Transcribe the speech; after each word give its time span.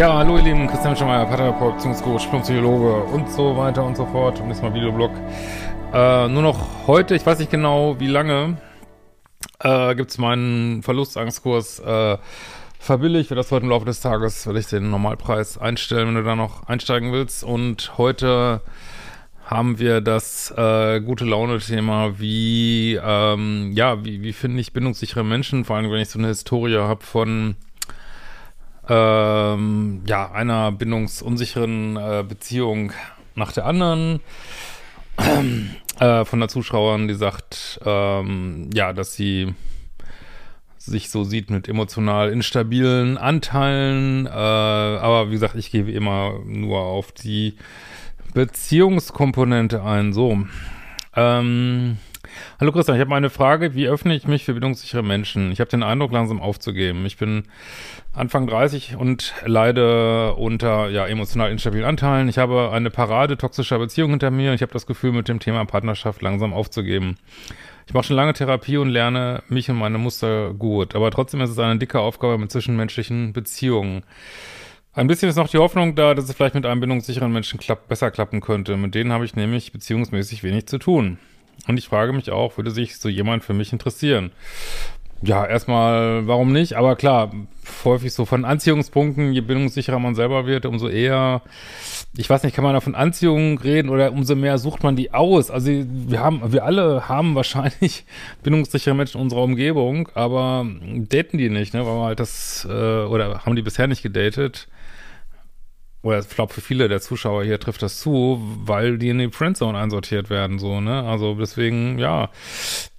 Ja, 0.00 0.16
hallo 0.16 0.38
ihr 0.38 0.44
Lieben, 0.44 0.66
Christian 0.66 0.96
Schemeier, 0.96 1.26
Pateraport, 1.26 1.74
Beziehungscoach, 1.74 2.26
Psychologe 2.40 3.02
und 3.12 3.30
so 3.30 3.54
weiter 3.54 3.84
und 3.84 3.98
so 3.98 4.06
fort. 4.06 4.40
Und 4.40 4.48
jetzt 4.48 4.62
mal 4.62 4.72
Videoblog. 4.72 5.10
Äh, 5.92 6.26
nur 6.28 6.40
noch 6.40 6.86
heute, 6.86 7.14
ich 7.14 7.26
weiß 7.26 7.38
nicht 7.38 7.50
genau 7.50 8.00
wie 8.00 8.06
lange, 8.06 8.56
äh, 9.58 9.94
gibt 9.94 10.10
es 10.10 10.16
meinen 10.16 10.82
Verlustangstkurs 10.82 11.80
äh, 11.80 12.16
verbilligt. 12.78 13.28
Für 13.28 13.34
das 13.34 13.52
heute 13.52 13.64
im 13.64 13.70
Laufe 13.70 13.84
des 13.84 14.00
Tages 14.00 14.46
werde 14.46 14.60
ich 14.60 14.68
den 14.68 14.88
Normalpreis 14.88 15.58
einstellen, 15.58 16.08
wenn 16.08 16.14
du 16.14 16.22
da 16.22 16.34
noch 16.34 16.66
einsteigen 16.66 17.12
willst. 17.12 17.44
Und 17.44 17.98
heute 17.98 18.62
haben 19.44 19.78
wir 19.78 20.00
das 20.00 20.50
äh, 20.56 21.02
gute 21.02 21.26
Laune-Thema, 21.26 22.18
wie, 22.18 22.98
ähm, 23.04 23.72
ja, 23.74 24.02
wie, 24.02 24.22
wie 24.22 24.32
finde 24.32 24.62
ich 24.62 24.72
bindungssichere 24.72 25.24
Menschen, 25.24 25.66
vor 25.66 25.76
allem 25.76 25.90
wenn 25.90 26.00
ich 26.00 26.08
so 26.08 26.18
eine 26.18 26.28
Historie 26.28 26.78
habe 26.78 27.04
von 27.04 27.56
ähm, 28.90 30.02
ja, 30.06 30.32
einer 30.32 30.72
bindungsunsicheren 30.72 31.96
äh, 31.96 32.24
Beziehung 32.28 32.92
nach 33.36 33.52
der 33.52 33.64
anderen. 33.64 34.20
äh, 36.00 36.24
von 36.24 36.40
der 36.40 36.48
Zuschauerin, 36.48 37.06
die 37.06 37.14
sagt, 37.14 37.80
ähm, 37.84 38.68
ja, 38.74 38.92
dass 38.92 39.14
sie 39.14 39.54
sich 40.76 41.10
so 41.10 41.24
sieht 41.24 41.50
mit 41.50 41.68
emotional 41.68 42.30
instabilen 42.30 43.16
Anteilen. 43.16 44.26
Äh, 44.26 44.30
aber 44.30 45.28
wie 45.28 45.34
gesagt, 45.34 45.54
ich 45.54 45.70
gebe 45.70 45.92
immer 45.92 46.40
nur 46.44 46.80
auf 46.80 47.12
die 47.12 47.54
Beziehungskomponente 48.34 49.84
ein. 49.84 50.12
So. 50.12 50.46
Ähm, 51.14 51.98
Hallo 52.58 52.72
Christian, 52.72 52.96
ich 52.96 53.00
habe 53.00 53.14
eine 53.14 53.30
Frage. 53.30 53.74
Wie 53.74 53.88
öffne 53.88 54.14
ich 54.14 54.26
mich 54.26 54.44
für 54.44 54.52
bindungssichere 54.52 55.02
Menschen? 55.02 55.52
Ich 55.52 55.60
habe 55.60 55.70
den 55.70 55.82
Eindruck, 55.82 56.12
langsam 56.12 56.40
aufzugeben. 56.40 57.06
Ich 57.06 57.16
bin 57.16 57.44
Anfang 58.12 58.46
30 58.46 58.96
und 58.96 59.34
leide 59.44 60.34
unter 60.34 60.88
ja, 60.88 61.06
emotional 61.06 61.50
instabilen 61.50 61.84
Anteilen. 61.84 62.28
Ich 62.28 62.38
habe 62.38 62.70
eine 62.72 62.90
Parade 62.90 63.36
toxischer 63.36 63.78
Beziehung 63.78 64.10
hinter 64.10 64.30
mir. 64.30 64.54
Ich 64.54 64.62
habe 64.62 64.72
das 64.72 64.86
Gefühl, 64.86 65.12
mit 65.12 65.28
dem 65.28 65.40
Thema 65.40 65.64
Partnerschaft 65.64 66.22
langsam 66.22 66.52
aufzugeben. 66.52 67.16
Ich 67.86 67.94
mache 67.94 68.04
schon 68.04 68.16
lange 68.16 68.34
Therapie 68.34 68.76
und 68.76 68.90
lerne 68.90 69.42
mich 69.48 69.68
und 69.68 69.76
meine 69.76 69.98
Muster 69.98 70.54
gut. 70.54 70.94
Aber 70.94 71.10
trotzdem 71.10 71.40
ist 71.40 71.50
es 71.50 71.58
eine 71.58 71.78
dicke 71.78 72.00
Aufgabe 72.00 72.38
mit 72.38 72.52
zwischenmenschlichen 72.52 73.32
Beziehungen. 73.32 74.04
Ein 74.92 75.06
bisschen 75.06 75.28
ist 75.28 75.36
noch 75.36 75.48
die 75.48 75.58
Hoffnung 75.58 75.94
da, 75.94 76.14
dass 76.14 76.28
es 76.28 76.34
vielleicht 76.34 76.56
mit 76.56 76.66
einem 76.66 76.80
bindungssicheren 76.80 77.32
Menschen 77.32 77.60
klapp 77.60 77.88
besser 77.88 78.10
klappen 78.10 78.40
könnte. 78.40 78.76
Mit 78.76 78.94
denen 78.94 79.12
habe 79.12 79.24
ich 79.24 79.36
nämlich 79.36 79.72
beziehungsmäßig 79.72 80.42
wenig 80.42 80.66
zu 80.66 80.78
tun. 80.78 81.18
Und 81.66 81.76
ich 81.76 81.88
frage 81.88 82.12
mich 82.12 82.30
auch, 82.30 82.56
würde 82.56 82.70
sich 82.70 82.98
so 82.98 83.08
jemand 83.08 83.44
für 83.44 83.54
mich 83.54 83.72
interessieren? 83.72 84.32
Ja, 85.22 85.44
erstmal, 85.44 86.26
warum 86.26 86.50
nicht? 86.50 86.74
Aber 86.78 86.96
klar, 86.96 87.30
häufig 87.84 88.14
so 88.14 88.24
von 88.24 88.46
Anziehungspunkten, 88.46 89.34
je 89.34 89.42
bindungssicherer 89.42 89.98
man 89.98 90.14
selber 90.14 90.46
wird, 90.46 90.64
umso 90.64 90.88
eher, 90.88 91.42
ich 92.16 92.30
weiß 92.30 92.42
nicht, 92.42 92.56
kann 92.56 92.64
man 92.64 92.72
da 92.72 92.80
von 92.80 92.94
Anziehung 92.94 93.58
reden 93.58 93.90
oder 93.90 94.12
umso 94.12 94.34
mehr 94.34 94.56
sucht 94.56 94.82
man 94.82 94.96
die 94.96 95.12
aus. 95.12 95.50
Also 95.50 95.70
wir 95.70 96.20
haben, 96.20 96.40
wir 96.52 96.64
alle 96.64 97.06
haben 97.10 97.34
wahrscheinlich 97.34 98.06
bindungssichere 98.42 98.94
Menschen 98.94 99.18
in 99.18 99.24
unserer 99.24 99.42
Umgebung, 99.42 100.08
aber 100.14 100.66
daten 101.10 101.36
die 101.36 101.50
nicht, 101.50 101.74
ne? 101.74 101.84
Weil 101.84 101.96
wir 101.96 102.04
halt 102.04 102.20
das, 102.20 102.66
äh, 102.68 102.72
oder 102.72 103.44
haben 103.44 103.56
die 103.56 103.62
bisher 103.62 103.88
nicht 103.88 104.02
gedatet 104.02 104.68
oder 106.02 106.18
ich 106.20 106.28
glaube 106.28 106.52
für 106.52 106.60
viele 106.60 106.88
der 106.88 107.00
Zuschauer 107.00 107.44
hier 107.44 107.60
trifft 107.60 107.82
das 107.82 108.00
zu, 108.00 108.40
weil 108.64 108.98
die 108.98 109.10
in 109.10 109.18
die 109.18 109.30
Friendzone 109.30 109.78
einsortiert 109.78 110.30
werden, 110.30 110.58
so, 110.58 110.80
ne? 110.80 111.02
Also 111.02 111.34
deswegen, 111.34 111.98
ja, 111.98 112.30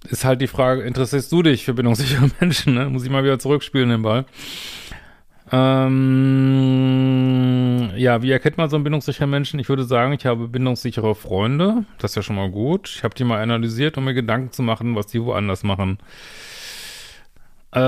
ist 0.08 0.24
halt 0.24 0.40
die 0.40 0.46
Frage, 0.46 0.82
interessierst 0.82 1.32
du 1.32 1.42
dich 1.42 1.64
für 1.64 1.74
bindungssichere 1.74 2.30
Menschen, 2.40 2.74
ne? 2.74 2.88
Muss 2.88 3.04
ich 3.04 3.10
mal 3.10 3.24
wieder 3.24 3.38
zurückspielen 3.40 3.90
den 3.90 4.02
Ball. 4.02 4.24
Ähm, 5.50 5.92
ja, 7.96 8.22
wie 8.22 8.30
erkennt 8.30 8.56
man 8.56 8.70
so 8.70 8.76
einen 8.76 8.84
bindungssicheren 8.84 9.28
Menschen? 9.28 9.60
Ich 9.60 9.68
würde 9.68 9.84
sagen, 9.84 10.14
ich 10.14 10.24
habe 10.24 10.48
bindungssichere 10.48 11.14
Freunde, 11.14 11.84
das 11.98 12.12
ist 12.12 12.16
ja 12.16 12.22
schon 12.22 12.36
mal 12.36 12.50
gut. 12.50 12.88
Ich 12.94 13.04
habe 13.04 13.14
die 13.14 13.24
mal 13.24 13.42
analysiert, 13.42 13.98
um 13.98 14.04
mir 14.04 14.14
Gedanken 14.14 14.52
zu 14.52 14.62
machen, 14.62 14.94
was 14.96 15.08
die 15.08 15.22
woanders 15.22 15.62
machen. 15.62 15.98
Äh, 17.74 17.78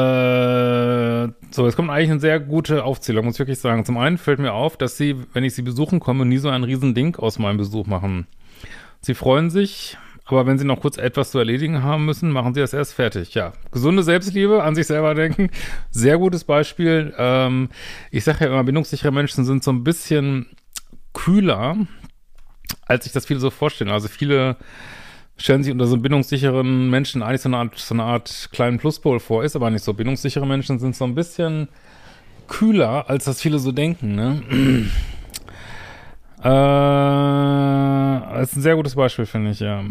so, 1.51 1.67
es 1.67 1.77
kommt 1.77 1.91
eigentlich 1.91 2.11
eine 2.11 2.21
sehr 2.21 2.41
gute 2.41 2.85
Aufzählung, 2.85 3.25
muss 3.25 3.35
ich 3.35 3.39
wirklich 3.39 3.59
sagen. 3.59 3.85
Zum 3.85 3.99
einen 3.99 4.19
fällt 4.19 4.39
mir 4.39 4.53
auf, 4.53 4.77
dass 4.77 4.97
sie, 4.97 5.17
wenn 5.33 5.45
ich 5.45 5.55
sie 5.55 5.63
besuchen 5.63 6.01
komme, 6.01 6.25
nie 6.25 6.39
so 6.39 6.49
ein 6.49 6.65
Riesending 6.65 7.17
aus 7.17 7.39
meinem 7.39 7.59
Besuch 7.59 7.87
machen. 7.87 8.27
Sie 9.01 9.15
freuen 9.15 9.51
sich, 9.51 9.99
aber 10.25 10.47
wenn 10.47 10.59
sie 10.59 10.65
noch 10.65 10.81
kurz 10.81 10.97
etwas 10.97 11.31
zu 11.31 11.39
erledigen 11.39 11.83
haben 11.83 12.07
müssen, 12.07 12.31
machen 12.31 12.55
sie 12.55 12.61
das 12.61 12.73
erst 12.73 12.95
fertig. 12.95 13.35
Ja, 13.35 13.53
gesunde 13.73 14.03
Selbstliebe, 14.03 14.63
an 14.63 14.75
sich 14.75 14.87
selber 14.87 15.15
denken, 15.15 15.51
sehr 15.91 16.19
gutes 16.19 16.45
Beispiel. 16.45 17.13
Ähm, 17.19 17.69
ich 18.11 18.25
sage 18.25 18.45
ja 18.45 18.51
immer, 18.51 18.65
bindungssichere 18.65 19.13
Menschen 19.13 19.45
sind 19.45 19.63
so 19.63 19.71
ein 19.71 19.85
bisschen 19.85 20.47
kühler, 21.13 21.77
als 22.87 23.05
sich 23.05 23.13
das 23.13 23.27
viele 23.27 23.41
so 23.41 23.51
vorstellen. 23.51 23.91
Also 23.91 24.09
viele 24.09 24.57
stellen 25.37 25.63
sich 25.63 25.73
unter 25.73 25.87
so 25.87 25.97
bindungssicheren 25.97 26.91
Menschen 26.91 27.23
eigentlich 27.23 27.43
so 27.43 27.49
eine 27.49 27.57
Art, 27.57 27.79
so 27.79 27.95
eine 27.95 28.05
Art 28.05 28.49
kleinen 28.53 28.79
Pluspol 28.79 29.21
vor, 29.21 29.45
ist 29.45 29.57
aber 29.57 29.71
nicht 29.71 29.85
so. 29.85 29.93
Bindungssichere 29.95 30.47
Menschen 30.47 30.79
sind 30.79 30.95
so 30.95 31.05
ein 31.05 31.15
bisschen 31.15 31.69
kühler, 32.47 33.09
als 33.09 33.25
das 33.25 33.41
viele 33.41 33.59
so 33.59 33.73
denken, 33.73 34.15
ne? 34.15 34.43
äh, 36.41 36.45
das 38.39 38.51
ist 38.51 38.57
ein 38.57 38.63
sehr 38.63 38.77
gutes 38.77 38.95
Beispiel, 38.95 39.27
finde 39.27 39.51
ich, 39.51 39.61
ja. 39.61 39.83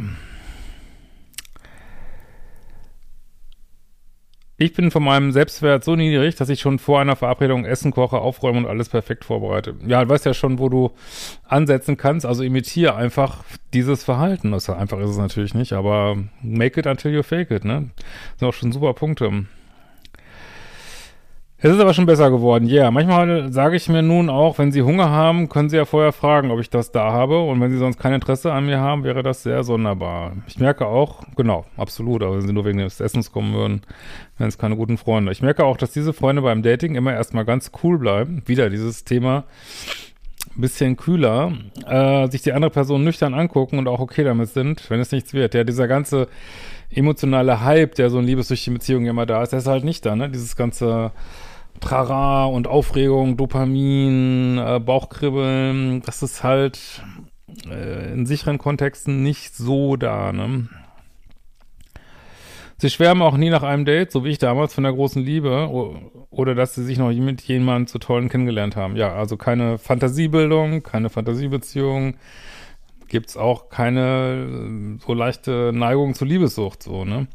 Ich 4.64 4.72
bin 4.72 4.92
von 4.92 5.04
meinem 5.04 5.34
Selbstwert 5.34 5.84
so 5.84 5.98
niedrig, 5.98 6.36
dass 6.36 6.48
ich 6.48 6.62
schon 6.62 6.80
vor 6.80 7.02
einer 7.02 7.18
Verabredung 7.18 7.66
Essen 7.66 7.92
koche, 7.92 8.20
aufräume 8.20 8.60
und 8.60 8.66
alles 8.66 8.88
perfekt 8.88 9.26
vorbereite. 9.26 9.76
Ja, 9.86 10.02
du 10.02 10.10
weißt 10.10 10.26
ja 10.26 10.34
schon, 10.34 10.58
wo 10.58 10.70
du 10.70 10.92
ansetzen 11.46 11.98
kannst. 11.98 12.26
Also 12.26 12.44
imitiere 12.44 12.96
einfach 12.96 13.44
dieses 13.74 14.06
Verhalten. 14.06 14.54
Das 14.54 14.70
einfach 14.70 15.00
ist 15.00 15.10
es 15.10 15.18
natürlich 15.18 15.54
nicht, 15.54 15.74
aber 15.74 16.16
make 16.42 16.80
it 16.80 16.88
until 16.88 17.14
you 17.14 17.24
fake 17.24 17.52
it, 17.52 17.66
ne? 17.66 17.90
Das 17.98 18.40
sind 18.40 18.48
auch 18.48 18.54
schon 18.54 18.72
super 18.72 18.94
Punkte. 18.94 19.48
Es 21.66 21.72
ist 21.72 21.80
aber 21.80 21.94
schon 21.94 22.06
besser 22.06 22.30
geworden, 22.30 22.68
ja. 22.68 22.82
Yeah. 22.82 22.92
Manchmal 22.92 23.54
sage 23.54 23.78
ich 23.78 23.88
mir 23.88 24.02
nun 24.02 24.30
auch, 24.30 24.58
wenn 24.58 24.74
Sie 24.74 24.82
Hunger 24.82 25.10
haben, 25.10 25.48
können 25.48 25.70
Sie 25.70 25.78
ja 25.78 25.86
vorher 25.86 26.12
fragen, 26.12 26.52
ob 26.52 26.60
ich 26.60 26.70
das 26.70 26.92
da 26.92 27.14
habe. 27.14 27.40
Und 27.40 27.62
wenn 27.62 27.72
Sie 27.72 27.78
sonst 27.78 27.98
kein 27.98 28.12
Interesse 28.12 28.52
an 28.52 28.66
mir 28.66 28.82
haben, 28.82 29.06
wäre 29.06 29.24
das 29.24 29.44
sehr 29.44 29.64
sonderbar. 29.64 30.34
Ich 30.46 30.60
merke 30.60 30.86
auch, 30.88 31.24
genau, 31.38 31.64
absolut, 31.78 32.22
aber 32.22 32.36
wenn 32.36 32.46
Sie 32.46 32.52
nur 32.52 32.66
wegen 32.66 32.80
des 32.80 33.00
Essens 33.00 33.32
kommen 33.32 33.54
würden, 33.54 33.82
wären 34.38 34.50
es 34.50 34.58
keine 34.58 34.76
guten 34.76 34.98
Freunde. 34.98 35.32
Ich 35.32 35.42
merke 35.42 35.64
auch, 35.64 35.78
dass 35.78 35.94
diese 35.94 36.12
Freunde 36.12 36.42
beim 36.42 36.64
Dating 36.64 36.96
immer 36.96 37.14
erstmal 37.14 37.46
ganz 37.46 37.72
cool 37.82 37.98
bleiben. 37.98 38.44
Wieder 38.46 38.70
dieses 38.70 39.06
Thema, 39.06 39.46
bisschen 40.56 40.98
kühler, 40.98 41.54
äh, 41.88 42.28
sich 42.28 42.42
die 42.42 42.52
andere 42.52 42.72
Person 42.72 43.06
nüchtern 43.06 43.34
angucken 43.34 43.80
und 43.80 43.88
auch 43.88 44.02
okay 44.02 44.26
damit 44.26 44.50
sind, 44.50 44.90
wenn 44.90 45.00
es 45.00 45.14
nichts 45.14 45.34
wird. 45.34 45.54
Ja, 45.54 45.64
dieser 45.64 45.88
ganze 45.88 46.28
emotionale 46.90 47.64
Hype, 47.64 47.96
der 47.96 48.10
so 48.10 48.20
in 48.20 48.26
liebessüchtigen 48.26 48.74
Beziehungen 48.74 49.06
immer 49.06 49.26
da 49.26 49.44
ist, 49.44 49.52
der 49.52 49.60
ist 49.60 49.68
halt 49.68 49.86
nicht 49.86 50.06
da, 50.06 50.18
ne? 50.18 50.30
Dieses 50.30 50.58
ganze 50.58 51.14
Trara 51.80 52.46
und 52.46 52.68
Aufregung, 52.68 53.38
Dopamin, 53.38 54.58
äh, 54.58 54.80
Bauchkribbeln, 54.80 56.02
das 56.02 56.24
ist 56.24 56.44
halt 56.44 57.04
äh, 57.70 58.14
in 58.14 58.26
sicheren 58.26 58.58
Kontexten 58.58 59.24
nicht 59.24 59.56
so 59.56 59.96
da, 59.96 60.32
ne? 60.32 60.70
Sie 62.78 62.90
schwärmen 62.90 63.22
auch 63.22 63.38
nie 63.38 63.50
nach 63.50 63.64
einem 63.64 63.86
Date, 63.86 64.12
so 64.12 64.26
wie 64.26 64.32
ich 64.32 64.40
damals 64.40 64.74
von 64.74 64.84
der 64.84 64.92
großen 64.92 65.24
Liebe, 65.24 65.70
oder 66.32 66.54
dass 66.54 66.76
sie 66.76 66.84
sich 66.84 66.98
noch 66.98 67.14
mit 67.14 67.42
jemandem 67.44 67.88
zu 67.88 67.98
tollen 67.98 68.28
kennengelernt 68.28 68.76
haben. 68.76 68.98
Ja, 68.98 69.14
also 69.14 69.38
keine 69.38 69.78
Fantasiebildung, 69.78 70.84
keine 70.84 71.10
Fantasiebeziehung, 71.10 72.16
gibt's 73.14 73.38
auch 73.38 73.70
keine 73.70 74.98
so 75.06 75.14
leichte 75.14 75.72
Neigung 75.72 76.16
zur 76.16 76.26
Liebessucht, 76.26 76.82
so, 76.82 77.06
ne? 77.06 77.28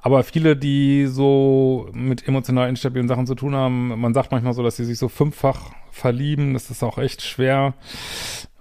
Aber 0.00 0.24
viele, 0.24 0.56
die 0.56 1.04
so 1.08 1.90
mit 1.92 2.26
emotional 2.26 2.70
instabilen 2.70 3.06
Sachen 3.06 3.26
zu 3.26 3.34
tun 3.34 3.54
haben, 3.54 4.00
man 4.00 4.14
sagt 4.14 4.32
manchmal 4.32 4.54
so, 4.54 4.62
dass 4.62 4.76
sie 4.76 4.86
sich 4.86 4.96
so 4.98 5.10
fünffach 5.10 5.72
verlieben, 5.90 6.54
das 6.54 6.70
ist 6.70 6.82
auch 6.82 6.96
echt 6.96 7.20
schwer 7.20 7.74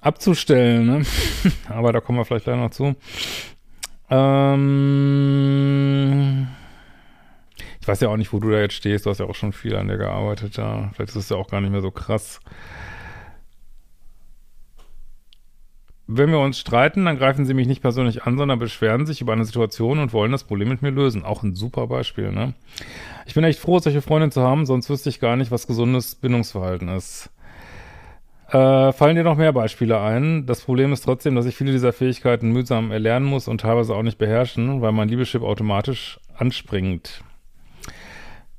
abzustellen, 0.01 0.85
ne? 0.85 1.03
Aber 1.69 1.94
da 1.94 2.01
kommen 2.01 2.17
wir 2.17 2.25
vielleicht 2.25 2.44
gleich 2.44 2.57
noch 2.57 2.71
zu. 2.71 2.97
Ähm 4.09 5.29
ich 7.79 7.88
weiß 7.88 8.01
ja 8.01 8.09
auch 8.09 8.17
nicht, 8.17 8.33
wo 8.33 8.39
du 8.39 8.50
da 8.50 8.59
jetzt 8.59 8.73
stehst. 8.73 9.05
Du 9.05 9.12
hast 9.12 9.19
ja 9.19 9.27
auch 9.27 9.35
schon 9.35 9.53
viel 9.53 9.77
an 9.77 9.88
der 9.88 9.97
gearbeitet 9.97 10.57
da. 10.57 10.91
Vielleicht 10.94 11.12
ist 11.12 11.15
es 11.15 11.29
ja 11.29 11.38
auch 11.38 11.47
gar 11.47 11.62
nicht 11.62 11.71
mehr 11.71 11.79
so 11.79 11.91
krass. 11.91 12.41
Wenn 16.11 16.31
wir 16.31 16.39
uns 16.39 16.57
streiten, 16.57 17.06
dann 17.06 17.19
greifen 17.19 17.45
sie 17.45 17.53
mich 17.53 17.67
nicht 17.67 17.83
persönlich 17.83 18.23
an, 18.23 18.35
sondern 18.35 18.57
beschweren 18.57 19.06
sich 19.06 19.21
über 19.21 19.33
eine 19.33 19.45
Situation 19.45 20.00
und 20.00 20.11
wollen 20.11 20.31
das 20.31 20.44
Problem 20.44 20.69
mit 20.69 20.81
mir 20.81 20.89
lösen. 20.89 21.23
Auch 21.23 21.44
ein 21.44 21.53
super 21.53 21.85
Beispiel, 21.85 22.31
ne? 22.31 22.56
Ich 23.27 23.35
bin 23.35 23.44
echt 23.44 23.59
froh, 23.59 23.77
solche 23.77 24.01
Freunde 24.01 24.31
zu 24.31 24.41
haben, 24.41 24.65
sonst 24.65 24.89
wüsste 24.89 25.09
ich 25.09 25.19
gar 25.19 25.35
nicht, 25.35 25.51
was 25.51 25.67
gesundes 25.67 26.15
Bindungsverhalten 26.15 26.88
ist. 26.88 27.29
Äh, 28.47 28.91
fallen 28.91 29.17
dir 29.17 29.23
noch 29.23 29.38
mehr 29.38 29.53
Beispiele 29.53 30.01
ein? 30.01 30.47
Das 30.47 30.61
Problem 30.61 30.91
ist 30.94 31.01
trotzdem, 31.01 31.35
dass 31.35 31.45
ich 31.45 31.56
viele 31.56 31.71
dieser 31.71 31.94
Fähigkeiten 31.94 32.50
mühsam 32.50 32.91
erlernen 32.91 33.27
muss 33.27 33.47
und 33.47 33.62
teilweise 33.62 33.94
auch 33.94 34.01
nicht 34.01 34.17
beherrschen, 34.17 34.81
weil 34.81 34.94
mein 34.94 35.09
Liebeschip 35.09 35.44
automatisch 35.44 36.19
anspringt. 36.35 37.23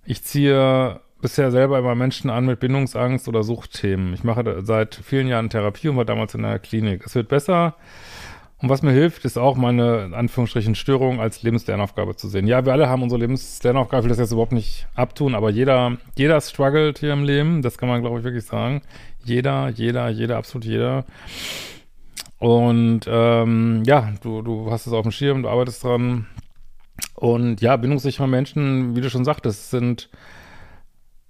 Ich 0.05 0.23
ziehe 0.23 1.01
bisher 1.21 1.51
selber 1.51 1.79
immer 1.79 1.95
Menschen 1.95 2.31
an 2.31 2.47
mit 2.47 2.61
Bindungsangst 2.61 3.29
oder 3.29 3.43
Suchtthemen. 3.43 4.15
Ich 4.15 4.25
mache 4.25 4.63
seit 4.63 4.95
vielen 4.95 5.29
Jahren 5.29 5.51
Therapie 5.51 5.89
und 5.89 5.97
war 5.97 6.05
damals 6.05 6.35
in 6.35 6.43
der 6.43 6.59
Klinik. 6.59 7.05
Es 7.07 7.15
wird 7.15 7.29
besser. 7.29 7.77
Und 8.63 8.69
was 8.69 8.83
mir 8.83 8.93
hilft, 8.93 9.25
ist 9.25 9.39
auch 9.39 9.57
meine, 9.57 10.11
Anführungsstrichen, 10.13 10.75
Störung 10.75 11.19
als 11.19 11.43
Lebenslernaufgabe 11.43 12.15
zu 12.17 12.29
sehen. 12.29 12.47
Ja, 12.47 12.67
wir 12.67 12.73
alle 12.73 12.91
haben 12.91 13.03
unsere 13.03 13.21
Lebenslernaufgabe, 13.21 14.01
ich 14.01 14.05
will 14.05 14.11
das 14.11 14.19
jetzt 14.19 14.33
überhaupt 14.33 14.53
nicht 14.53 14.87
abtun, 14.95 15.35
aber 15.35 15.49
jeder, 15.49 15.97
jeder 16.15 16.39
struggelt 16.43 16.99
hier 16.99 17.15
im 17.15 17.25
Leben, 17.25 17.63
das 17.63 17.79
kann 17.79 17.89
man, 17.89 18.03
glaube 18.03 18.19
ich, 18.19 18.25
wirklich 18.25 18.45
sagen. 18.45 18.83
Jeder, 19.25 19.71
jeder, 19.71 20.11
jeder, 20.11 20.37
absolut 20.37 20.67
jeder. 20.67 21.07
Und 22.39 23.03
ähm, 23.07 23.83
ja, 23.87 24.13
du, 24.23 24.43
du 24.43 24.71
hast 24.71 24.87
es 24.87 24.93
auf 24.93 25.03
dem 25.03 25.13
Schirm, 25.13 25.43
du 25.43 25.49
arbeitest 25.49 25.83
dran. 25.83 26.27
Und 27.15 27.63
ja, 27.63 27.77
bindungssichere 27.77 28.29
Menschen, 28.29 28.95
wie 28.95 29.01
du 29.01 29.09
schon 29.09 29.25
sagtest, 29.25 29.71
sind 29.71 30.11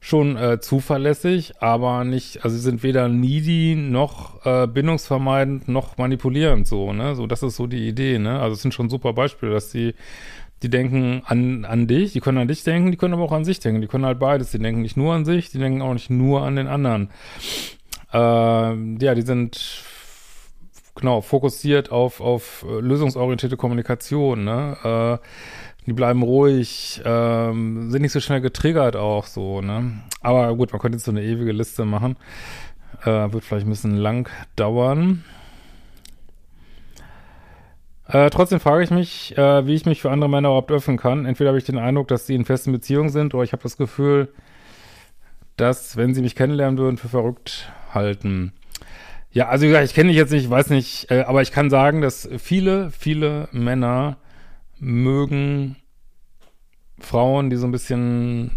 schon 0.00 0.36
äh, 0.36 0.60
zuverlässig, 0.60 1.52
aber 1.60 2.04
nicht, 2.04 2.42
also 2.42 2.56
sie 2.56 2.62
sind 2.62 2.82
weder 2.82 3.08
needy 3.08 3.76
noch 3.76 4.44
äh, 4.46 4.66
bindungsvermeidend 4.66 5.68
noch 5.68 5.98
manipulierend 5.98 6.66
so, 6.66 6.94
ne? 6.94 7.14
So, 7.14 7.26
das 7.26 7.42
ist 7.42 7.56
so 7.56 7.66
die 7.66 7.86
Idee, 7.86 8.18
ne? 8.18 8.40
Also 8.40 8.54
es 8.54 8.62
sind 8.62 8.72
schon 8.72 8.88
super 8.88 9.12
Beispiele, 9.12 9.52
dass 9.52 9.70
die, 9.70 9.94
die 10.62 10.70
denken 10.70 11.22
an, 11.26 11.66
an 11.66 11.86
dich, 11.86 12.14
die 12.14 12.20
können 12.20 12.38
an 12.38 12.48
dich 12.48 12.64
denken, 12.64 12.90
die 12.90 12.96
können 12.96 13.12
aber 13.12 13.24
auch 13.24 13.32
an 13.32 13.44
sich 13.44 13.60
denken, 13.60 13.82
die 13.82 13.88
können 13.88 14.06
halt 14.06 14.18
beides, 14.18 14.50
die 14.50 14.58
denken 14.58 14.80
nicht 14.80 14.96
nur 14.96 15.12
an 15.12 15.26
sich, 15.26 15.50
die 15.50 15.58
denken 15.58 15.82
auch 15.82 15.92
nicht 15.92 16.08
nur 16.08 16.42
an 16.42 16.56
den 16.56 16.66
anderen. 16.66 17.10
Äh, 18.10 18.16
ja, 18.16 19.14
die 19.14 19.22
sind 19.22 19.84
genau 20.94 21.20
fokussiert 21.20 21.90
auf, 21.90 22.20
auf 22.20 22.64
äh, 22.68 22.80
lösungsorientierte 22.80 23.58
Kommunikation, 23.58 24.44
ne? 24.44 25.20
Äh, 25.20 25.26
die 25.90 25.94
bleiben 25.94 26.22
ruhig, 26.22 27.02
ähm, 27.04 27.90
sind 27.90 28.02
nicht 28.02 28.12
so 28.12 28.20
schnell 28.20 28.40
getriggert 28.40 28.94
auch 28.94 29.26
so, 29.26 29.60
ne? 29.60 30.00
Aber 30.20 30.54
gut, 30.54 30.70
man 30.70 30.80
könnte 30.80 30.94
jetzt 30.94 31.04
so 31.04 31.10
eine 31.10 31.24
ewige 31.24 31.50
Liste 31.50 31.84
machen. 31.84 32.16
Äh, 33.02 33.32
wird 33.32 33.42
vielleicht 33.42 33.66
ein 33.66 33.70
bisschen 33.70 33.96
lang 33.96 34.30
dauern. 34.54 35.24
Äh, 38.06 38.30
trotzdem 38.30 38.60
frage 38.60 38.84
ich 38.84 38.92
mich, 38.92 39.36
äh, 39.36 39.66
wie 39.66 39.74
ich 39.74 39.84
mich 39.84 40.00
für 40.00 40.12
andere 40.12 40.30
Männer 40.30 40.50
überhaupt 40.50 40.70
öffnen 40.70 40.96
kann. 40.96 41.26
Entweder 41.26 41.48
habe 41.48 41.58
ich 41.58 41.64
den 41.64 41.78
Eindruck, 41.78 42.06
dass 42.06 42.24
sie 42.24 42.36
in 42.36 42.44
festen 42.44 42.70
Beziehungen 42.70 43.08
sind, 43.08 43.34
oder 43.34 43.42
ich 43.42 43.52
habe 43.52 43.64
das 43.64 43.76
Gefühl, 43.76 44.32
dass, 45.56 45.96
wenn 45.96 46.14
sie 46.14 46.22
mich 46.22 46.36
kennenlernen 46.36 46.78
würden, 46.78 46.98
für 46.98 47.08
verrückt 47.08 47.68
halten. 47.92 48.52
Ja, 49.32 49.48
also 49.48 49.64
wie 49.64 49.70
gesagt, 49.70 49.86
ich 49.86 49.94
kenne 49.94 50.10
dich 50.10 50.18
jetzt 50.18 50.30
nicht, 50.30 50.44
ich 50.44 50.50
weiß 50.50 50.70
nicht, 50.70 51.10
äh, 51.10 51.22
aber 51.22 51.42
ich 51.42 51.50
kann 51.50 51.68
sagen, 51.68 52.00
dass 52.00 52.28
viele, 52.38 52.92
viele 52.92 53.48
Männer 53.50 54.18
mögen 54.80 55.76
Frauen, 57.00 57.50
die 57.50 57.56
so 57.56 57.66
ein 57.66 57.72
bisschen 57.72 58.52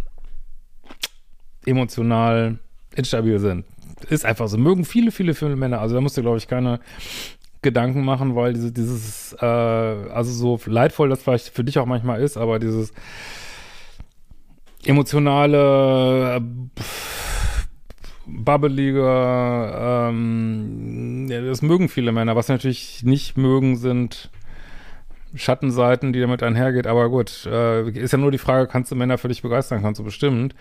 emotional 1.65 2.59
instabil 2.95 3.39
sind. 3.39 3.65
Ist 4.09 4.25
einfach 4.25 4.47
so. 4.47 4.57
Mögen 4.57 4.85
viele, 4.85 5.11
viele, 5.11 5.33
viele 5.33 5.55
Männer. 5.55 5.79
Also 5.79 5.95
da 5.95 6.01
musst 6.01 6.17
du, 6.17 6.21
glaube 6.21 6.37
ich, 6.37 6.47
keine 6.47 6.79
Gedanken 7.61 8.03
machen, 8.03 8.35
weil 8.35 8.53
diese, 8.53 8.71
dieses, 8.71 9.33
äh, 9.39 9.45
also 9.45 10.31
so 10.31 10.59
leidvoll 10.69 11.09
das 11.09 11.23
vielleicht 11.23 11.49
für 11.49 11.63
dich 11.63 11.79
auch 11.79 11.85
manchmal 11.85 12.21
ist, 12.21 12.35
aber 12.35 12.59
dieses 12.59 12.93
emotionale, 14.85 16.35
äh, 16.35 16.41
babbelige, 18.25 19.01
ähm, 19.01 21.27
ja, 21.29 21.41
das 21.41 21.61
mögen 21.61 21.89
viele 21.89 22.11
Männer. 22.11 22.35
Was 22.35 22.47
natürlich 22.47 23.03
nicht 23.03 23.37
mögen, 23.37 23.77
sind 23.77 24.29
Schattenseiten, 25.35 26.13
die 26.13 26.19
damit 26.19 26.43
einhergeht. 26.43 26.87
Aber 26.87 27.09
gut, 27.09 27.45
äh, 27.45 27.89
ist 27.89 28.11
ja 28.11 28.17
nur 28.17 28.31
die 28.31 28.37
Frage, 28.37 28.67
kannst 28.67 28.91
du 28.91 28.95
Männer 28.95 29.17
für 29.17 29.27
dich 29.27 29.41
begeistern? 29.41 29.81
Kannst 29.81 29.99
du 29.99 30.03
bestimmt. 30.03 30.55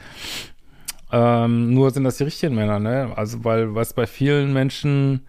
Ähm, 1.12 1.74
nur 1.74 1.90
sind 1.90 2.04
das 2.04 2.16
die 2.16 2.24
richtigen 2.24 2.54
Männer, 2.54 2.78
ne? 2.78 3.12
Also, 3.16 3.44
weil 3.44 3.74
was 3.74 3.92
bei 3.92 4.06
vielen 4.06 4.52
Menschen, 4.54 5.26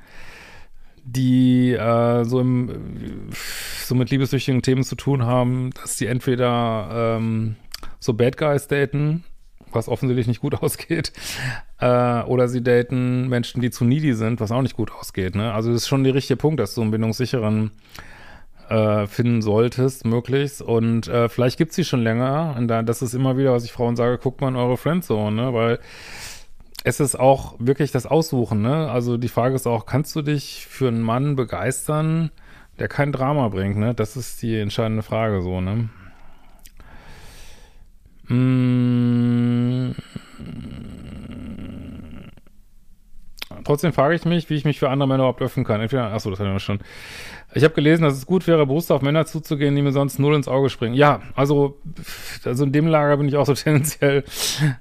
die 1.03 1.73
äh, 1.73 2.23
so, 2.23 2.39
im, 2.39 3.29
so 3.83 3.93
mit 3.93 4.09
liebessüchtigen 4.09 4.61
Themen 4.61 4.83
zu 4.83 4.95
tun 4.95 5.25
haben, 5.25 5.71
dass 5.81 5.97
die 5.97 6.07
entweder 6.07 7.17
ähm, 7.17 7.57
so 7.99 8.13
Bad 8.13 8.37
Guys 8.37 8.69
daten, 8.69 9.25
was 9.73 9.89
offensichtlich 9.89 10.27
nicht 10.27 10.39
gut 10.39 10.55
ausgeht, 10.61 11.11
äh, 11.79 12.21
oder 12.23 12.47
sie 12.47 12.63
daten 12.63 13.27
Menschen, 13.27 13.61
die 13.61 13.69
zu 13.69 13.83
needy 13.83 14.13
sind, 14.13 14.39
was 14.39 14.53
auch 14.53 14.61
nicht 14.61 14.77
gut 14.77 14.91
ausgeht, 14.93 15.35
ne? 15.35 15.53
Also 15.53 15.73
das 15.73 15.81
ist 15.81 15.87
schon 15.89 16.05
der 16.05 16.15
richtige 16.15 16.37
Punkt, 16.37 16.61
dass 16.61 16.75
du 16.75 16.81
einen 16.81 16.91
bindungssicheren 16.91 17.71
äh, 18.73 19.05
finden 19.05 19.41
solltest, 19.43 20.05
möglichst. 20.05 20.61
Und 20.61 21.07
äh, 21.07 21.29
vielleicht 21.29 21.57
gibt's 21.57 21.75
sie 21.75 21.85
schon 21.85 22.01
länger. 22.01 22.55
Und 22.57 22.67
da, 22.67 22.81
das 22.81 23.01
ist 23.03 23.13
immer 23.13 23.37
wieder, 23.37 23.53
was 23.53 23.65
ich 23.65 23.71
Frauen 23.71 23.95
sage, 23.95 24.17
guckt 24.17 24.41
mal 24.41 24.47
in 24.47 24.55
eure 24.55 24.77
Friendzone, 24.77 25.35
ne? 25.35 25.53
Weil 25.53 25.79
es 26.83 26.99
ist 26.99 27.15
auch 27.15 27.55
wirklich 27.59 27.91
das 27.91 28.07
Aussuchen, 28.07 28.61
ne? 28.61 28.89
Also 28.89 29.17
die 29.17 29.29
Frage 29.29 29.55
ist 29.55 29.67
auch, 29.67 29.85
kannst 29.85 30.15
du 30.15 30.23
dich 30.23 30.65
für 30.67 30.87
einen 30.87 31.03
Mann 31.03 31.35
begeistern, 31.35 32.31
der 32.79 32.87
kein 32.87 33.11
Drama 33.11 33.49
bringt, 33.49 33.77
ne? 33.77 33.93
Das 33.93 34.17
ist 34.17 34.41
die 34.41 34.57
entscheidende 34.57 35.03
Frage, 35.03 35.41
so, 35.41 35.61
ne? 35.61 35.89
Mmh. 38.27 39.95
Trotzdem 43.63 43.93
frage 43.93 44.15
ich 44.15 44.25
mich, 44.25 44.49
wie 44.49 44.55
ich 44.55 44.65
mich 44.65 44.79
für 44.79 44.89
andere 44.89 45.07
Männer 45.07 45.23
überhaupt 45.23 45.41
öffnen 45.41 45.65
kann. 45.65 45.81
Entweder, 45.81 46.11
achso, 46.11 46.29
das 46.29 46.39
hatten 46.39 46.51
wir 46.51 46.59
schon. 46.59 46.79
Ich 47.55 47.63
habe 47.63 47.73
gelesen, 47.73 48.03
dass 48.03 48.15
es 48.15 48.25
gut 48.25 48.47
wäre, 48.47 48.65
bewusst 48.65 48.91
auf 48.91 49.01
Männer 49.01 49.25
zuzugehen, 49.25 49.75
die 49.75 49.81
mir 49.81 49.91
sonst 49.91 50.19
null 50.19 50.35
ins 50.35 50.47
Auge 50.47 50.69
springen. 50.69 50.95
Ja, 50.95 51.21
also, 51.35 51.77
also 52.45 52.63
in 52.63 52.71
dem 52.71 52.87
Lager 52.87 53.17
bin 53.17 53.27
ich 53.27 53.37
auch 53.37 53.45
so 53.45 53.53
tendenziell. 53.53 54.23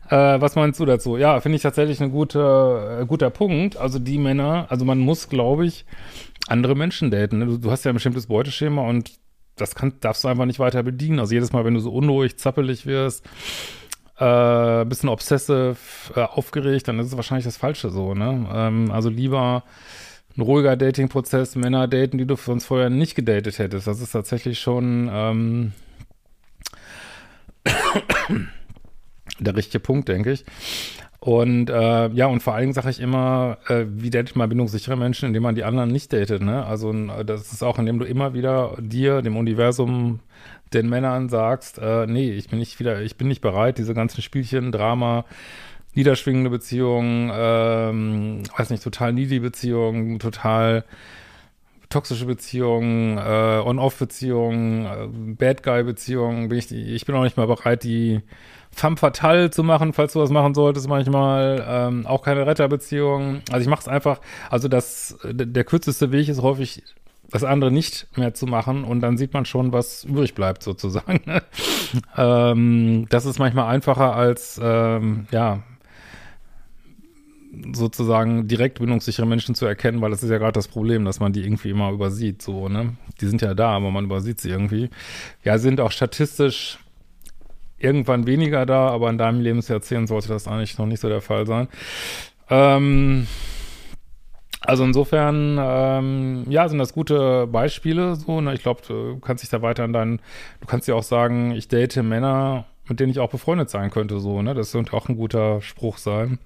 Äh, 0.08 0.40
was 0.40 0.56
meinst 0.56 0.80
du 0.80 0.84
dazu? 0.84 1.16
Ja, 1.16 1.40
finde 1.40 1.56
ich 1.56 1.62
tatsächlich 1.62 2.00
ein 2.00 2.10
gute, 2.10 3.00
äh, 3.02 3.06
guter 3.06 3.30
Punkt. 3.30 3.76
Also 3.76 3.98
die 3.98 4.18
Männer, 4.18 4.66
also 4.70 4.84
man 4.84 4.98
muss, 4.98 5.28
glaube 5.28 5.66
ich, 5.66 5.84
andere 6.48 6.74
Menschen 6.74 7.10
daten. 7.10 7.38
Ne? 7.38 7.46
Du, 7.46 7.58
du, 7.58 7.70
hast 7.70 7.84
ja 7.84 7.92
ein 7.92 7.94
bestimmtes 7.94 8.26
Beuteschema 8.26 8.82
und 8.82 9.12
das 9.56 9.74
kann, 9.74 9.94
darfst 10.00 10.24
du 10.24 10.28
einfach 10.28 10.46
nicht 10.46 10.58
weiter 10.58 10.82
bedienen. 10.82 11.18
Also 11.18 11.34
jedes 11.34 11.52
Mal, 11.52 11.64
wenn 11.64 11.74
du 11.74 11.80
so 11.80 11.92
unruhig, 11.92 12.38
zappelig 12.38 12.86
wirst, 12.86 13.24
äh, 14.22 14.84
bisschen 14.84 15.08
obsessive, 15.08 15.76
äh, 16.14 16.20
aufgeregt, 16.20 16.86
dann 16.86 16.98
ist 17.00 17.08
es 17.08 17.16
wahrscheinlich 17.16 17.44
das 17.44 17.56
Falsche 17.56 17.90
so, 17.90 18.14
ne? 18.14 18.48
Ähm, 18.54 18.90
also 18.92 19.08
lieber 19.08 19.64
ein 20.36 20.42
ruhiger 20.42 20.76
Dating-Prozess, 20.76 21.56
Männer 21.56 21.88
daten, 21.88 22.18
die 22.18 22.24
du 22.24 22.36
sonst 22.36 22.64
vorher 22.64 22.88
nicht 22.88 23.16
gedatet 23.16 23.58
hättest. 23.58 23.86
Das 23.86 24.00
ist 24.00 24.12
tatsächlich 24.12 24.60
schon 24.60 25.10
ähm, 25.12 25.72
der 29.40 29.56
richtige 29.56 29.80
Punkt, 29.80 30.08
denke 30.08 30.32
ich. 30.32 30.44
Und 31.24 31.70
äh, 31.70 32.08
ja, 32.08 32.26
und 32.26 32.42
vor 32.42 32.54
allen 32.54 32.62
Dingen 32.62 32.72
sage 32.72 32.90
ich 32.90 32.98
immer, 32.98 33.58
äh, 33.68 33.84
wie 33.86 34.10
datet 34.10 34.34
man 34.34 34.48
bindungssichere 34.48 34.96
Menschen, 34.96 35.28
indem 35.28 35.44
man 35.44 35.54
die 35.54 35.62
anderen 35.62 35.92
nicht 35.92 36.12
datet, 36.12 36.42
ne? 36.42 36.66
Also 36.66 36.92
das 37.22 37.52
ist 37.52 37.62
auch, 37.62 37.78
indem 37.78 38.00
du 38.00 38.04
immer 38.04 38.34
wieder 38.34 38.76
dir, 38.80 39.22
dem 39.22 39.36
Universum, 39.36 40.18
den 40.72 40.88
Männern 40.88 41.28
sagst, 41.28 41.78
äh, 41.78 42.08
nee, 42.08 42.32
ich 42.32 42.48
bin 42.48 42.58
nicht 42.58 42.80
wieder, 42.80 43.02
ich 43.02 43.18
bin 43.18 43.28
nicht 43.28 43.40
bereit, 43.40 43.78
diese 43.78 43.94
ganzen 43.94 44.20
Spielchen, 44.20 44.72
Drama, 44.72 45.24
niederschwingende 45.94 46.50
Beziehungen, 46.50 47.30
ähm, 47.32 48.42
weiß 48.56 48.70
nicht, 48.70 48.82
total 48.82 49.12
needy 49.12 49.38
Beziehungen, 49.38 50.18
total 50.18 50.84
toxische 51.88 52.26
Beziehungen, 52.26 53.16
äh, 53.18 53.62
On-Off-Beziehungen, 53.64 54.86
äh, 54.86 55.34
Bad 55.36 55.62
Guy-Beziehungen, 55.62 56.48
bin 56.48 56.58
ich, 56.58 56.72
ich 56.72 57.06
bin 57.06 57.14
auch 57.14 57.22
nicht 57.22 57.36
mal 57.36 57.46
bereit, 57.46 57.84
die 57.84 58.22
femme 58.72 58.96
fatale 58.96 59.50
zu 59.50 59.62
machen, 59.62 59.92
falls 59.92 60.14
du 60.14 60.20
was 60.20 60.30
machen 60.30 60.54
solltest 60.54 60.88
manchmal, 60.88 61.64
ähm, 61.66 62.06
auch 62.06 62.22
keine 62.22 62.46
Retterbeziehung. 62.46 63.42
Also 63.50 63.62
ich 63.62 63.68
mache 63.68 63.82
es 63.82 63.88
einfach, 63.88 64.20
also 64.50 64.68
das, 64.68 65.18
der 65.24 65.64
kürzeste 65.64 66.10
Weg 66.10 66.28
ist 66.28 66.42
häufig 66.42 66.82
das 67.30 67.44
andere 67.44 67.70
nicht 67.70 68.06
mehr 68.16 68.34
zu 68.34 68.46
machen 68.46 68.84
und 68.84 69.00
dann 69.00 69.16
sieht 69.16 69.32
man 69.32 69.44
schon, 69.44 69.72
was 69.72 70.04
übrig 70.04 70.34
bleibt 70.34 70.62
sozusagen. 70.62 71.20
ähm, 72.16 73.06
das 73.08 73.24
ist 73.26 73.38
manchmal 73.38 73.68
einfacher 73.68 74.14
als, 74.14 74.60
ähm, 74.62 75.26
ja, 75.30 75.62
sozusagen 77.74 78.48
direkt 78.48 78.78
bindungssichere 78.78 79.26
Menschen 79.26 79.54
zu 79.54 79.66
erkennen, 79.66 80.00
weil 80.00 80.10
das 80.10 80.22
ist 80.22 80.30
ja 80.30 80.38
gerade 80.38 80.52
das 80.52 80.68
Problem, 80.68 81.04
dass 81.04 81.20
man 81.20 81.32
die 81.32 81.42
irgendwie 81.42 81.70
immer 81.70 81.90
übersieht, 81.90 82.40
so, 82.40 82.68
ne? 82.68 82.96
Die 83.20 83.26
sind 83.26 83.42
ja 83.42 83.52
da, 83.52 83.70
aber 83.70 83.90
man 83.90 84.06
übersieht 84.06 84.40
sie 84.40 84.48
irgendwie. 84.48 84.88
Ja, 85.44 85.58
sind 85.58 85.80
auch 85.80 85.90
statistisch 85.90 86.78
irgendwann 87.82 88.26
weniger 88.26 88.66
da, 88.66 88.88
aber 88.88 89.10
in 89.10 89.18
deinem 89.18 89.40
Lebensjahrzehnt 89.40 90.08
sollte 90.08 90.28
das 90.28 90.48
eigentlich 90.48 90.78
noch 90.78 90.86
nicht 90.86 91.00
so 91.00 91.08
der 91.08 91.20
Fall 91.20 91.46
sein. 91.46 91.68
Ähm, 92.48 93.26
also 94.60 94.84
insofern, 94.84 95.58
ähm, 95.60 96.44
ja, 96.48 96.68
sind 96.68 96.78
das 96.78 96.92
gute 96.92 97.46
Beispiele 97.46 98.14
so. 98.14 98.40
Ne? 98.40 98.54
Ich 98.54 98.62
glaube, 98.62 98.82
du 98.86 99.18
kannst 99.18 99.42
dich 99.42 99.50
da 99.50 99.60
weiter 99.60 99.84
an 99.84 99.92
deinen, 99.92 100.18
du 100.60 100.66
kannst 100.66 100.86
ja 100.86 100.94
auch 100.94 101.02
sagen, 101.02 101.52
ich 101.52 101.68
date 101.68 101.96
Männer, 102.02 102.66
mit 102.88 103.00
denen 103.00 103.10
ich 103.10 103.18
auch 103.18 103.30
befreundet 103.30 103.70
sein 103.70 103.90
könnte, 103.90 104.20
so, 104.20 104.42
ne? 104.42 104.54
Das 104.54 104.72
könnte 104.72 104.92
auch 104.92 105.08
ein 105.08 105.16
guter 105.16 105.60
Spruch 105.62 105.98
sein. 105.98 106.38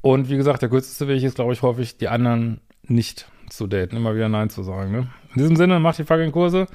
Und 0.00 0.28
wie 0.28 0.36
gesagt, 0.36 0.62
der 0.62 0.68
kürzeste 0.68 1.08
Weg 1.08 1.22
ist, 1.22 1.36
glaube 1.36 1.52
ich, 1.52 1.62
häufig, 1.62 1.96
die 1.96 2.08
anderen 2.08 2.60
nicht 2.82 3.28
zu 3.48 3.66
daten, 3.66 3.96
immer 3.96 4.14
wieder 4.14 4.28
Nein 4.28 4.50
zu 4.50 4.62
sagen. 4.62 4.92
Ne? 4.92 5.06
In 5.34 5.40
diesem 5.40 5.56
Sinne, 5.56 5.80
macht 5.80 5.98
die 5.98 6.04
fucking 6.04 6.32
Kurse. 6.32 6.66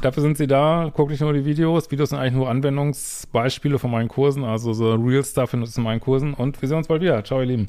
Dafür 0.00 0.22
sind 0.22 0.36
sie 0.36 0.46
da. 0.46 0.90
Guckt 0.92 1.10
nicht 1.10 1.20
nur 1.20 1.32
die 1.32 1.44
Videos. 1.44 1.90
Videos 1.90 2.10
sind 2.10 2.18
eigentlich 2.18 2.34
nur 2.34 2.50
Anwendungsbeispiele 2.50 3.78
von 3.78 3.90
meinen 3.90 4.08
Kursen. 4.08 4.44
Also 4.44 4.72
so 4.72 4.94
Real 4.94 5.24
Stuff 5.24 5.50
findest 5.50 5.76
du 5.76 5.80
in 5.80 5.84
meinen 5.84 6.00
Kursen. 6.00 6.34
Und 6.34 6.60
wir 6.60 6.68
sehen 6.68 6.78
uns 6.78 6.88
bald 6.88 7.02
wieder. 7.02 7.22
Ciao, 7.22 7.40
ihr 7.40 7.46
Lieben. 7.46 7.68